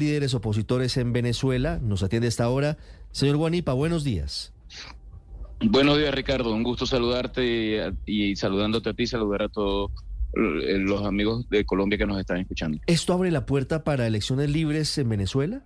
[0.00, 1.78] líderes opositores en Venezuela.
[1.80, 2.78] Nos atiende esta hora.
[3.12, 4.52] Señor Guanipa, buenos días.
[5.60, 6.52] Buenos días, Ricardo.
[6.52, 9.92] Un gusto saludarte y, saludándote a ti, saludar a todos
[10.34, 12.78] eh, los amigos de Colombia que nos están escuchando.
[12.86, 15.62] ¿Esto abre la puerta para elecciones libres en Venezuela?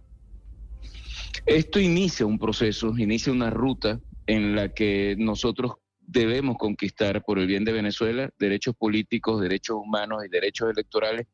[1.47, 7.47] Esto inicia un proceso, inicia una ruta en la que nosotros debemos conquistar por el
[7.47, 11.27] bien de Venezuela derechos políticos, derechos humanos y derechos electorales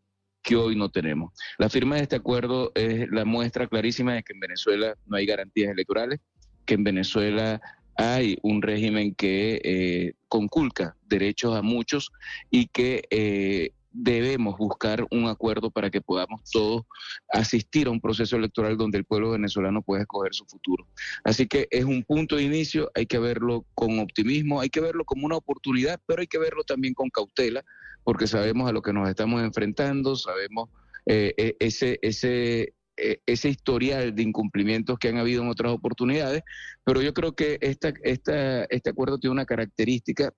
[0.42, 1.32] que hoy no tenemos.
[1.58, 5.26] La firma de este acuerdo es la muestra clarísima de que en Venezuela no hay
[5.26, 6.20] garantías electorales,
[6.64, 7.60] que en Venezuela
[7.96, 12.10] hay un régimen que eh, conculca derechos a muchos
[12.50, 16.84] y que eh, debemos buscar un acuerdo para que podamos todos
[17.28, 20.86] asistir a un proceso electoral donde el pueblo venezolano pueda escoger su futuro.
[21.24, 25.04] Así que es un punto de inicio, hay que verlo con optimismo, hay que verlo
[25.04, 27.64] como una oportunidad, pero hay que verlo también con cautela,
[28.04, 30.68] porque sabemos a lo que nos estamos enfrentando, sabemos
[31.06, 36.42] eh, e, ese, ese, e, ese historial de incumplimientos que han habido en otras oportunidades,
[36.84, 40.32] pero yo creo que esta, esta, este acuerdo tiene una característica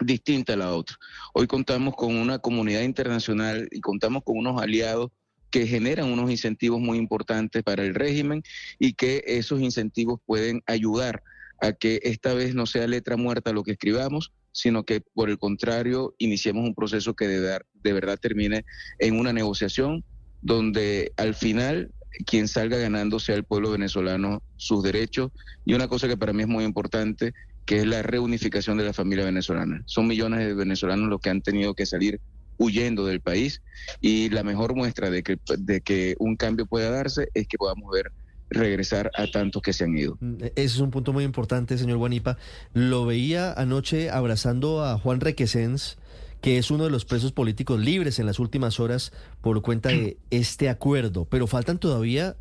[0.00, 0.96] distinta a la otra.
[1.34, 5.10] Hoy contamos con una comunidad internacional y contamos con unos aliados
[5.50, 8.42] que generan unos incentivos muy importantes para el régimen
[8.78, 11.22] y que esos incentivos pueden ayudar
[11.60, 15.38] a que esta vez no sea letra muerta lo que escribamos, sino que por el
[15.38, 18.64] contrario iniciemos un proceso que de, verdad termine
[18.98, 20.04] en una negociación
[20.42, 21.92] donde al final
[22.26, 25.30] quien salga ganando sea el pueblo venezolano sus derechos
[25.64, 27.32] y una cosa que para mí es muy importante
[27.68, 29.82] que es la reunificación de la familia venezolana.
[29.84, 32.18] Son millones de venezolanos los que han tenido que salir
[32.56, 33.60] huyendo del país
[34.00, 37.92] y la mejor muestra de que, de que un cambio pueda darse es que podamos
[37.92, 38.10] ver
[38.48, 40.16] regresar a tantos que se han ido.
[40.18, 42.38] Mm, ese es un punto muy importante, señor Guanipa.
[42.72, 45.98] Lo veía anoche abrazando a Juan Requesens
[46.40, 50.18] que es uno de los presos políticos libres en las últimas horas por cuenta de
[50.30, 51.24] este acuerdo.
[51.24, 52.36] Pero faltan todavía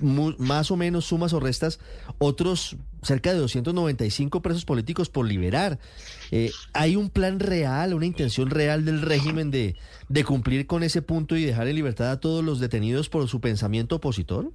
[0.00, 1.80] más o menos sumas o restas
[2.18, 5.80] otros cerca de 295 presos políticos por liberar.
[6.30, 9.74] Eh, ¿Hay un plan real, una intención real del régimen de,
[10.08, 13.40] de cumplir con ese punto y dejar en libertad a todos los detenidos por su
[13.40, 14.52] pensamiento opositor?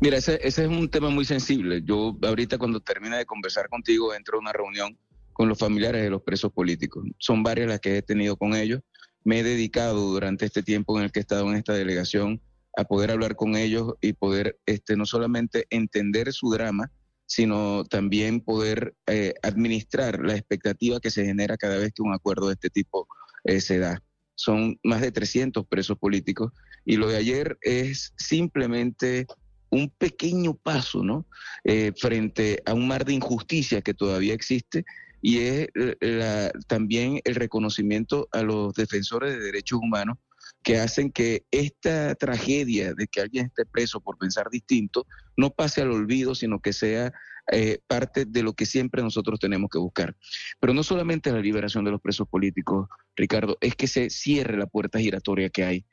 [0.00, 1.82] Mira, ese, ese es un tema muy sensible.
[1.82, 4.98] Yo ahorita cuando termine de conversar contigo entro a una reunión
[5.36, 7.04] con los familiares de los presos políticos.
[7.18, 8.80] Son varias las que he tenido con ellos.
[9.22, 12.40] Me he dedicado durante este tiempo en el que he estado en esta delegación
[12.74, 16.90] a poder hablar con ellos y poder este, no solamente entender su drama,
[17.26, 22.46] sino también poder eh, administrar la expectativa que se genera cada vez que un acuerdo
[22.46, 23.06] de este tipo
[23.44, 24.02] eh, se da.
[24.36, 26.50] Son más de 300 presos políticos
[26.86, 29.26] y lo de ayer es simplemente
[29.68, 31.26] un pequeño paso, ¿no?
[31.64, 34.86] Eh, frente a un mar de injusticia que todavía existe
[35.26, 40.18] y es eh, también el reconocimiento a los defensores de derechos humanos
[40.62, 45.04] que hacen que esta tragedia de que alguien esté preso por pensar distinto
[45.36, 47.12] no pase al olvido, sino que sea
[47.50, 50.14] eh, parte de lo que siempre nosotros tenemos que buscar.
[50.60, 54.68] Pero no solamente la liberación de los presos políticos, Ricardo, es que se cierre la
[54.68, 55.86] puerta giratoria que hay.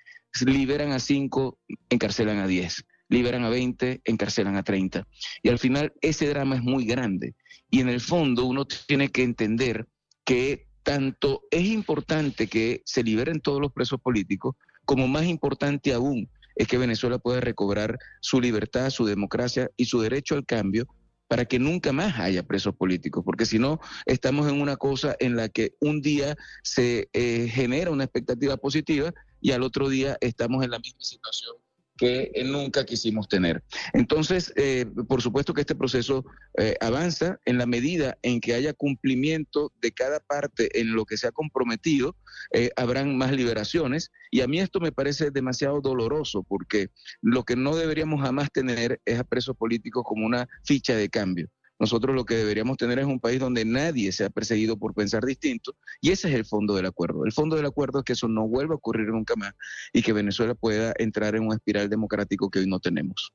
[0.45, 1.57] liberan a cinco,
[1.89, 2.85] encarcelan a diez.
[3.09, 5.07] Liberan a veinte, encarcelan a treinta.
[5.41, 7.33] Y al final ese drama es muy grande.
[7.73, 9.87] Y en el fondo uno tiene que entender
[10.23, 16.29] que tanto es importante que se liberen todos los presos políticos, como más importante aún
[16.55, 20.85] es que Venezuela pueda recobrar su libertad, su democracia y su derecho al cambio
[21.27, 25.35] para que nunca más haya presos políticos, porque si no, estamos en una cosa en
[25.35, 30.63] la que un día se eh, genera una expectativa positiva y al otro día estamos
[30.63, 31.62] en la misma situación
[31.97, 33.63] que nunca quisimos tener.
[33.93, 36.25] Entonces, eh, por supuesto que este proceso
[36.57, 41.17] eh, avanza en la medida en que haya cumplimiento de cada parte en lo que
[41.17, 42.15] se ha comprometido,
[42.51, 44.11] eh, habrán más liberaciones.
[44.31, 46.89] Y a mí esto me parece demasiado doloroso porque
[47.21, 51.49] lo que no deberíamos jamás tener es a presos políticos como una ficha de cambio.
[51.79, 55.75] Nosotros lo que deberíamos tener es un país donde nadie sea perseguido por pensar distinto
[56.01, 57.25] y ese es el fondo del acuerdo.
[57.25, 59.53] El fondo del acuerdo es que eso no vuelva a ocurrir nunca más
[59.91, 63.33] y que Venezuela pueda entrar en un espiral democrático que hoy no tenemos.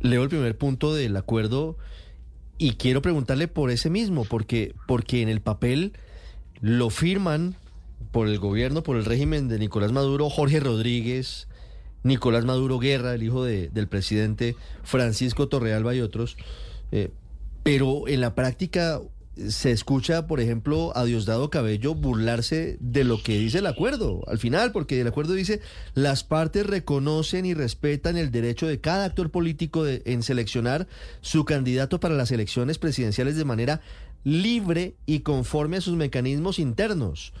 [0.00, 1.76] Leo el primer punto del acuerdo
[2.58, 5.92] y quiero preguntarle por ese mismo, porque, porque en el papel
[6.60, 7.56] lo firman
[8.12, 11.48] por el gobierno, por el régimen de Nicolás Maduro, Jorge Rodríguez,
[12.04, 16.36] Nicolás Maduro Guerra, el hijo del presidente Francisco Torrealba y otros.
[16.90, 17.10] Eh,
[17.62, 19.00] pero en la práctica
[19.48, 24.38] se escucha, por ejemplo, a Diosdado Cabello burlarse de lo que dice el acuerdo, al
[24.38, 25.60] final, porque el acuerdo dice,
[25.94, 30.86] las partes reconocen y respetan el derecho de cada actor político en seleccionar
[31.22, 33.80] su candidato para las elecciones presidenciales de manera
[34.24, 37.32] libre y conforme a sus mecanismos internos.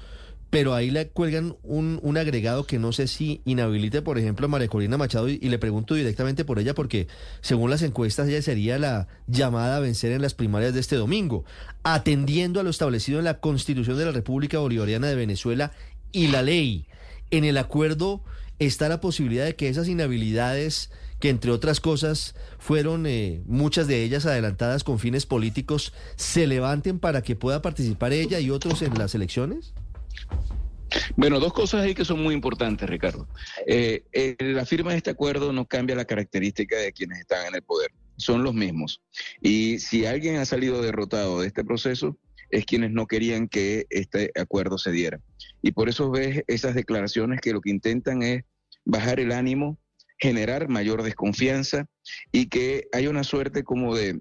[0.52, 4.68] Pero ahí le cuelgan un, agregado que no sé si inhabilite, por ejemplo, a María
[4.68, 7.08] Corina Machado y, le pregunto directamente por ella porque
[7.40, 11.46] según las encuestas ella sería la llamada a vencer en las primarias de este domingo,
[11.84, 15.72] atendiendo a lo establecido en la Constitución de la República Bolivariana de Venezuela
[16.12, 16.86] y la ley.
[17.30, 18.22] En el acuerdo
[18.58, 24.04] está la posibilidad de que esas inhabilidades que entre otras cosas fueron eh, muchas de
[24.04, 28.92] ellas adelantadas con fines políticos, se levanten para que pueda participar ella y otros en
[28.98, 29.72] las elecciones?
[31.16, 33.28] Bueno, dos cosas ahí que son muy importantes, Ricardo.
[33.66, 34.04] Eh,
[34.38, 37.90] la firma de este acuerdo no cambia la característica de quienes están en el poder,
[38.16, 39.00] son los mismos.
[39.40, 42.18] Y si alguien ha salido derrotado de este proceso,
[42.50, 45.20] es quienes no querían que este acuerdo se diera.
[45.62, 48.44] Y por eso ves esas declaraciones que lo que intentan es
[48.84, 49.78] bajar el ánimo,
[50.18, 51.86] generar mayor desconfianza
[52.30, 54.20] y que haya una suerte como de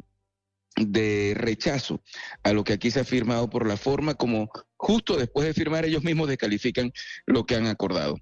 [0.76, 2.02] de rechazo
[2.44, 5.86] a lo que aquí se ha firmado por la forma como justo después de firmar
[5.86, 6.92] ellos mismos descalifican
[7.26, 8.18] lo que han acordado.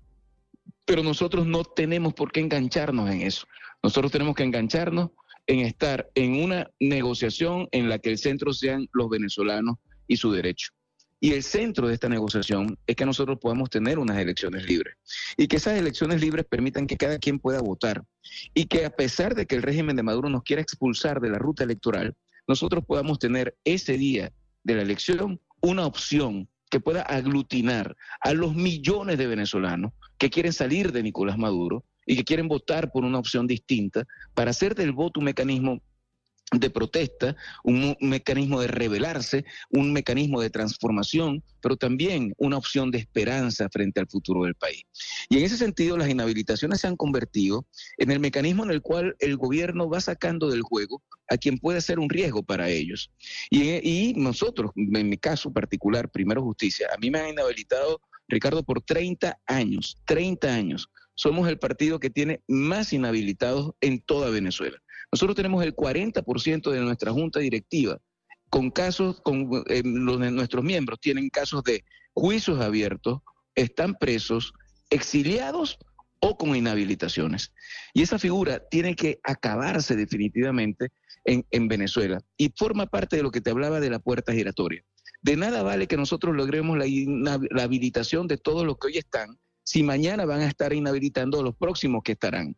[0.86, 3.46] Pero nosotros no tenemos por qué engancharnos en eso.
[3.84, 5.12] Nosotros tenemos que engancharnos
[5.48, 10.32] en estar en una negociación en la que el centro sean los venezolanos y su
[10.32, 10.72] derecho.
[11.22, 14.96] Y el centro de esta negociación es que nosotros podamos tener unas elecciones libres
[15.38, 18.04] y que esas elecciones libres permitan que cada quien pueda votar
[18.54, 21.38] y que a pesar de que el régimen de Maduro nos quiera expulsar de la
[21.38, 22.16] ruta electoral,
[22.50, 28.56] nosotros podamos tener ese día de la elección una opción que pueda aglutinar a los
[28.56, 33.20] millones de venezolanos que quieren salir de Nicolás Maduro y que quieren votar por una
[33.20, 34.04] opción distinta
[34.34, 35.80] para hacer del voto un mecanismo
[36.52, 42.98] de protesta, un, mecanismo de rebelarse, un mecanismo de transformación, pero también una opción de
[42.98, 44.84] esperanza frente al futuro del país.
[45.30, 47.68] Y en ese sentido, las inhabilitaciones se han convertido
[47.98, 51.82] en el mecanismo en el cual el gobierno va sacando del juego a quien puede
[51.82, 53.12] ser un riesgo para ellos.
[53.52, 58.64] Y, y nosotros, en mi caso particular, Primero Justicia, a mí me han inhabilitado, Ricardo,
[58.64, 60.90] por 30 años, 30 años.
[61.14, 64.82] Somos el partido que tiene más inhabilitados en toda Venezuela.
[65.12, 68.00] Nosotros tenemos el 40% de nuestra junta directiva
[68.50, 71.84] con casos, con eh, los nuestros miembros tienen casos de
[72.14, 73.20] juicios abiertos,
[73.56, 74.54] están presos,
[74.90, 75.78] exiliados
[76.20, 77.54] o con inhabilitaciones.
[77.94, 80.90] Y esa figura tiene que acabarse definitivamente
[81.26, 84.84] en, en, Venezuela y forma parte de lo que te hablaba de la puerta giratoria.
[85.22, 86.86] De nada vale que nosotros logremos la,
[87.52, 91.44] la habilitación de todos los que hoy están si mañana van a estar inhabilitando a
[91.44, 92.56] los próximos que estarán.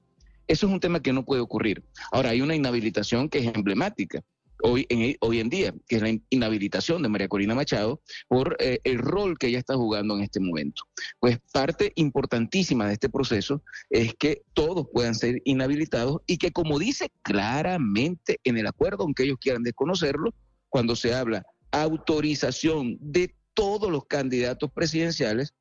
[0.51, 1.81] Eso es un tema que no puede ocurrir.
[2.11, 4.19] Ahora, hay una inhabilitación que es emblemática.
[4.63, 8.79] Hoy en, hoy en día, que es la inhabilitación de María Corina Machado por eh,
[8.83, 10.83] el rol que ella está jugando en este momento.
[11.21, 16.79] Pues parte importantísima de este proceso es que todos puedan ser inhabilitados y que como
[16.79, 20.35] dice claramente en el acuerdo, aunque ellos quieran desconocerlo,
[20.67, 25.53] cuando se habla autorización de todos los candidatos presidenciales,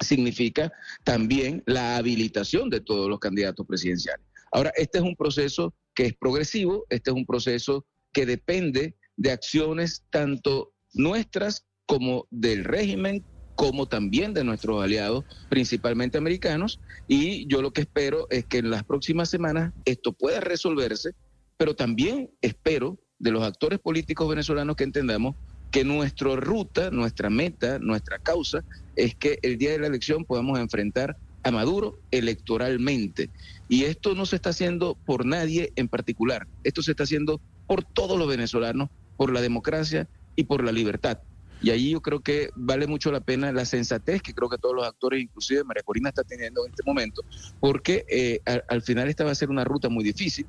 [0.00, 0.72] significa
[1.04, 4.24] también la habilitación de todos los candidatos presidenciales.
[4.52, 9.30] Ahora, este es un proceso que es progresivo, este es un proceso que depende de
[9.30, 13.24] acciones tanto nuestras como del régimen,
[13.54, 18.70] como también de nuestros aliados, principalmente americanos, y yo lo que espero es que en
[18.70, 21.10] las próximas semanas esto pueda resolverse,
[21.56, 25.34] pero también espero de los actores políticos venezolanos que entendamos
[25.70, 28.64] que nuestra ruta, nuestra meta, nuestra causa
[28.96, 33.30] es que el día de la elección podamos enfrentar a Maduro electoralmente.
[33.68, 37.84] Y esto no se está haciendo por nadie en particular, esto se está haciendo por
[37.84, 41.18] todos los venezolanos, por la democracia y por la libertad.
[41.60, 44.76] Y ahí yo creo que vale mucho la pena la sensatez que creo que todos
[44.76, 47.22] los actores, inclusive María Corina, está teniendo en este momento,
[47.58, 50.46] porque eh, al final esta va a ser una ruta muy difícil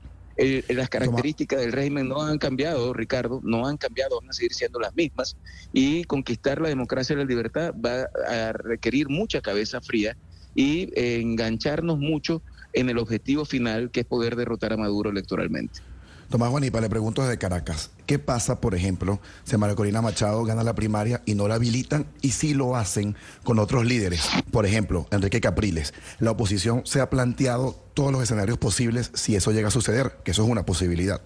[0.69, 4.79] las características del régimen no han cambiado, Ricardo, no han cambiado, van a seguir siendo
[4.79, 5.36] las mismas.
[5.74, 10.17] Y conquistar la democracia y la libertad va a requerir mucha cabeza fría
[10.55, 12.43] y engancharnos mucho
[12.74, 15.79] en el objetivo final, que es poder derrotar a Maduro electoralmente.
[16.29, 20.63] Tomás Juanipa, le pregunto desde Caracas, ¿qué pasa, por ejemplo, si María Corina Machado gana
[20.63, 24.29] la primaria y no la habilitan y si lo hacen con otros líderes?
[24.51, 25.91] Por ejemplo, Enrique Capriles.
[26.19, 30.29] La oposición se ha planteado todos los escenarios posibles si eso llega a suceder, que
[30.29, 31.19] eso es una posibilidad.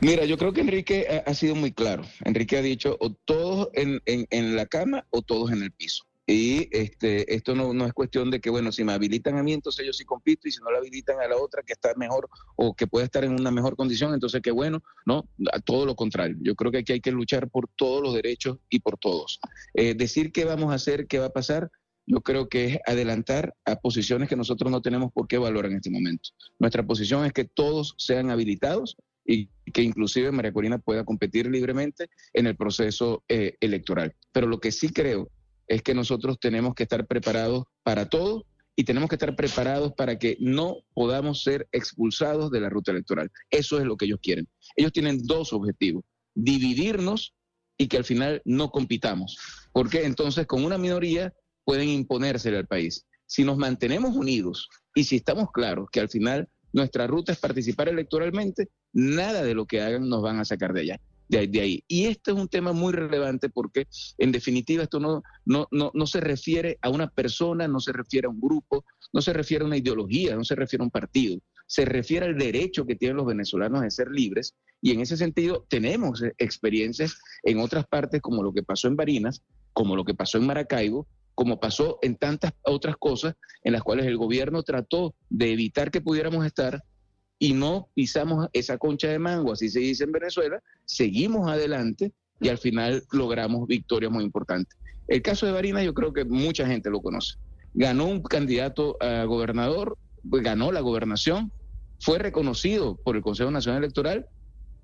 [0.00, 2.04] Mira, yo creo que Enrique ha, sido muy claro.
[2.24, 6.04] Enrique ha dicho o todos en la cama o todos en el piso.
[6.26, 9.52] Y este, esto no, no, es cuestión de que, bueno, si me habilitan a mí,
[9.52, 12.28] entonces yo sí compito, y si no la habilitan a la otra que está mejor
[12.56, 15.96] o que puede estar en una mejor condición, entonces qué bueno, no, a todo lo
[15.96, 16.36] contrario.
[16.40, 19.40] Yo creo que aquí hay que luchar por todos los derechos y por todos.
[19.74, 21.70] Eh, decir qué vamos a hacer, qué va a pasar,
[22.06, 25.78] yo creo que es adelantar a posiciones que nosotros no tenemos por qué valorar en
[25.78, 26.30] este momento.
[26.58, 32.10] Nuestra posición es que todos sean habilitados y que inclusive María Corina pueda competir libremente
[32.32, 34.14] en el proceso eh, electoral.
[34.32, 35.30] Pero lo que sí creo
[35.66, 40.18] es que nosotros tenemos que estar preparados para todo y tenemos que estar preparados para
[40.18, 43.30] que no podamos ser expulsados de la ruta electoral.
[43.50, 44.48] Eso es lo que ellos quieren.
[44.76, 46.04] Ellos tienen dos objetivos,
[46.34, 47.34] dividirnos
[47.76, 49.36] y que al final no compitamos,
[49.72, 51.32] porque entonces con una minoría
[51.64, 53.06] pueden imponérsele al país.
[53.26, 57.88] Si nos mantenemos unidos y si estamos claros que al final nuestra ruta es participar
[57.88, 61.00] electoralmente, nada de lo que hagan nos van a sacar de allá.
[61.28, 63.86] De ahí, Y este es un tema muy relevante porque,
[64.18, 68.26] en definitiva, esto no, no, no, no se refiere a una persona, no se refiere
[68.26, 71.38] a un grupo, no se refiere a una ideología, no se refiere a un partido,
[71.66, 74.54] se refiere al derecho que tienen los venezolanos de ser libres.
[74.82, 79.42] Y en ese sentido, tenemos experiencias en otras partes, como lo que pasó en Barinas,
[79.72, 84.06] como lo que pasó en Maracaibo, como pasó en tantas otras cosas en las cuales
[84.06, 86.82] el gobierno trató de evitar que pudiéramos estar
[87.42, 92.48] y no pisamos esa concha de mango, así se dice en Venezuela, seguimos adelante y
[92.48, 94.78] al final logramos victorias muy importantes.
[95.08, 97.34] El caso de Barinas yo creo que mucha gente lo conoce.
[97.74, 99.98] Ganó un candidato a gobernador,
[100.30, 101.50] pues ganó la gobernación,
[101.98, 104.26] fue reconocido por el Consejo Nacional Electoral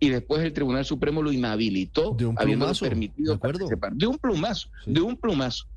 [0.01, 3.93] y después el Tribunal Supremo lo inhabilitó, de un plumazo, permitido de participar.
[3.93, 5.69] De un plumazo, de un plumazo.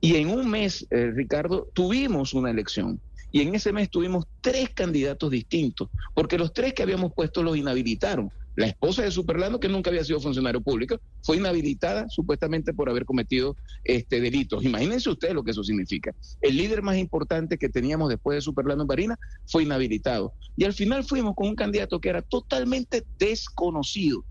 [0.00, 2.98] Y en un mes, eh, Ricardo, tuvimos una elección.
[3.32, 7.56] Y en ese mes tuvimos tres candidatos distintos, porque los tres que habíamos puesto los
[7.56, 8.30] inhabilitaron.
[8.56, 13.04] La esposa de Superlano, que nunca había sido funcionario público, fue inhabilitada supuestamente por haber
[13.04, 14.64] cometido este delitos.
[14.64, 16.12] Imagínense ustedes lo que eso significa.
[16.40, 20.34] El líder más importante que teníamos después de Superlano en Barina fue inhabilitado.
[20.56, 24.24] Y al final fuimos con un candidato que era totalmente desconocido.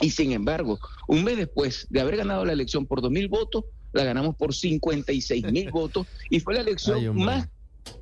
[0.00, 3.64] Y sin embargo, un mes después de haber ganado la elección por dos mil votos,
[3.92, 7.48] la ganamos por 56 mil votos y fue la elección más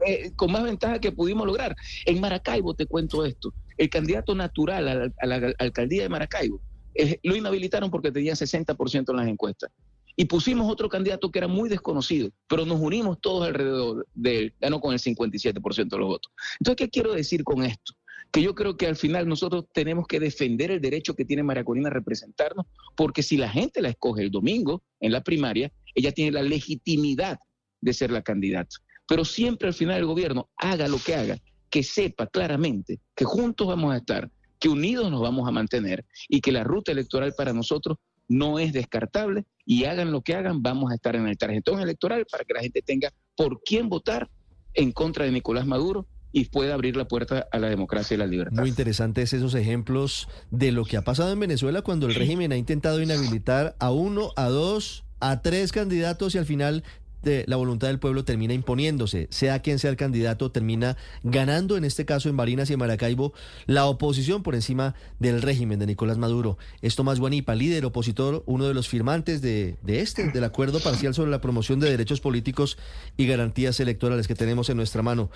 [0.06, 1.76] eh, con más ventaja que pudimos lograr.
[2.06, 6.60] En Maracaibo, te cuento esto, el candidato natural a la, alcaldía de Maracaibo
[6.94, 9.70] eh, lo inhabilitaron porque tenía 60% en las encuestas.
[10.16, 14.54] Y pusimos otro candidato que era muy desconocido, pero nos unimos todos alrededor de él,
[14.60, 16.32] ganó con el 57% de los votos.
[16.58, 17.94] Entonces, ¿qué quiero decir con esto?
[18.30, 21.64] que yo creo que al final nosotros tenemos que defender el derecho que tiene María
[21.64, 26.12] Corina a representarnos, porque si la gente la escoge el domingo en la primaria, ella
[26.12, 27.38] tiene la legitimidad
[27.80, 28.76] de ser la candidata.
[29.10, 31.36] Pero siempre al final el gobierno, haga lo que haga,
[31.68, 36.40] que sepa claramente que juntos vamos a estar, que unidos nos vamos a mantener y
[36.40, 37.98] que la ruta electoral para nosotros
[38.28, 42.24] no es descartable y hagan lo que hagan, vamos a estar en el tarjetón electoral
[42.30, 44.30] para que la gente tenga por quién votar
[44.74, 48.28] en contra de Nicolás Maduro y pueda abrir la puerta a la democracia y la
[48.28, 48.60] libertad.
[48.60, 52.56] Muy interesantes esos ejemplos de lo que ha pasado en Venezuela cuando el régimen ha
[52.56, 56.84] intentado inhabilitar a uno, a dos, a tres candidatos y al final
[57.22, 62.04] la voluntad del pueblo termina imponiéndose, sea quien sea el candidato, termina ganando, en este
[62.04, 63.32] caso en Barinas y en Maracaibo,
[63.66, 66.58] la oposición por encima del régimen de Nicolás Maduro.
[66.82, 71.14] Es Tomás Guanipa, líder opositor, uno de los firmantes de, de este, del acuerdo parcial
[71.14, 72.78] sobre la promoción de derechos políticos
[73.16, 75.30] y garantías electorales que tenemos en nuestra mano.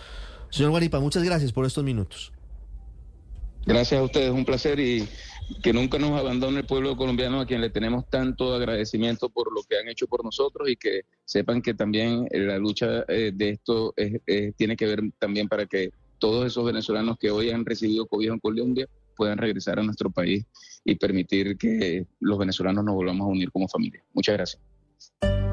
[0.51, 2.33] Señor Guanipa, muchas gracias por estos minutos.
[3.67, 5.09] Gracias a ustedes, un placer y
[5.63, 9.63] que nunca nos abandone el pueblo colombiano a quien le tenemos tanto agradecimiento por lo
[9.63, 13.51] que han hecho por nosotros y que sepan que también eh, la lucha eh, de
[13.51, 13.95] esto
[14.57, 18.41] tiene que ver también para que todos esos venezolanos que hoy han recibido cobijo en
[18.41, 20.45] Colombia puedan regresar a nuestro país
[20.85, 24.03] y permitir que los venezolanos nos volvamos a unir como familia.
[24.13, 25.44] Muchas gracias.